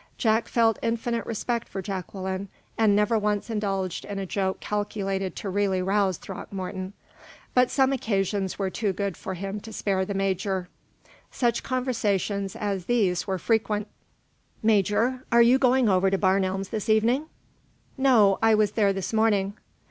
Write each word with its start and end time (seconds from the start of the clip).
Jack 0.17 0.47
felt 0.47 0.79
infinite 0.81 1.23
respect 1.27 1.69
for 1.69 1.79
Jacqueline, 1.79 2.49
and 2.75 2.95
never 2.95 3.19
once 3.19 3.51
indulged 3.51 4.03
in 4.03 4.17
a 4.17 4.25
joke 4.25 4.59
calculated 4.59 5.35
to 5.35 5.47
really 5.47 5.79
rouse 5.79 6.17
Throckmorton; 6.17 6.93
but 7.53 7.69
some 7.69 7.93
occasions 7.93 8.57
were 8.57 8.71
too 8.71 8.93
good 8.93 9.15
for 9.15 9.35
him 9.35 9.59
to 9.59 9.71
spare 9.71 10.03
the 10.03 10.15
major. 10.15 10.67
Such 11.29 11.61
conversations 11.61 12.55
as 12.55 12.85
these 12.85 13.27
were 13.27 13.37
frequent: 13.37 13.87
"Major, 14.63 15.23
are 15.31 15.43
you 15.43 15.59
going 15.59 15.87
over 15.87 16.09
to 16.09 16.17
Barn 16.17 16.43
Elms 16.45 16.69
this 16.69 16.89
evening?" 16.89 17.27
"No, 17.95 18.39
I 18.41 18.55
was 18.55 18.71
there 18.71 18.93
this 18.93 19.13
morning." 19.13 19.53